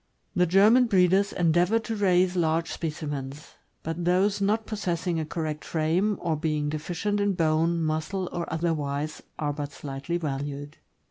[0.35, 3.53] The German breeders endeavor to raise large specimens;
[3.83, 9.21] but those not possessing a correct frame, or being deficient in bone, muscle, or otherwise,
[9.37, 10.77] are but slightly valued.